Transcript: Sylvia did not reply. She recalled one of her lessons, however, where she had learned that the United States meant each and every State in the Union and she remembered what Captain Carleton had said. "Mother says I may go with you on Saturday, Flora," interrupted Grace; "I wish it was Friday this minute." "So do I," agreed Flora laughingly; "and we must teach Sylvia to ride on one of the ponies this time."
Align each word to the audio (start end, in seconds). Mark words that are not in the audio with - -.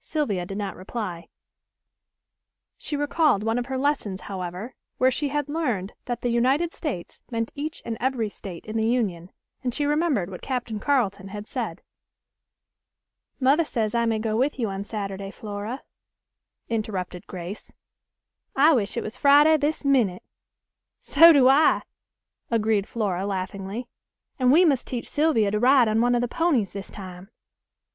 Sylvia 0.00 0.44
did 0.44 0.58
not 0.58 0.76
reply. 0.76 1.28
She 2.76 2.98
recalled 2.98 3.42
one 3.42 3.58
of 3.58 3.64
her 3.64 3.78
lessons, 3.78 4.20
however, 4.28 4.74
where 4.98 5.10
she 5.10 5.28
had 5.30 5.48
learned 5.48 5.94
that 6.04 6.20
the 6.20 6.28
United 6.28 6.74
States 6.74 7.22
meant 7.30 7.50
each 7.54 7.80
and 7.86 7.96
every 7.98 8.28
State 8.28 8.66
in 8.66 8.76
the 8.76 8.86
Union 8.86 9.30
and 9.64 9.74
she 9.74 9.86
remembered 9.86 10.28
what 10.28 10.42
Captain 10.42 10.78
Carleton 10.78 11.28
had 11.28 11.46
said. 11.46 11.80
"Mother 13.40 13.64
says 13.64 13.94
I 13.94 14.04
may 14.04 14.18
go 14.18 14.36
with 14.36 14.58
you 14.58 14.68
on 14.68 14.84
Saturday, 14.84 15.30
Flora," 15.30 15.82
interrupted 16.68 17.26
Grace; 17.26 17.72
"I 18.54 18.74
wish 18.74 18.98
it 18.98 19.02
was 19.02 19.16
Friday 19.16 19.56
this 19.56 19.82
minute." 19.82 20.24
"So 21.00 21.32
do 21.32 21.48
I," 21.48 21.84
agreed 22.50 22.86
Flora 22.86 23.24
laughingly; 23.24 23.88
"and 24.38 24.52
we 24.52 24.66
must 24.66 24.86
teach 24.86 25.08
Sylvia 25.08 25.50
to 25.52 25.58
ride 25.58 25.88
on 25.88 26.02
one 26.02 26.14
of 26.14 26.20
the 26.20 26.28
ponies 26.28 26.74
this 26.74 26.90
time." 26.90 27.30